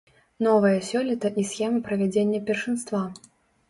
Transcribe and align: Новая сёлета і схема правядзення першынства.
Новая 0.47 0.79
сёлета 0.89 1.33
і 1.43 1.47
схема 1.53 1.85
правядзення 1.91 2.45
першынства. 2.53 3.09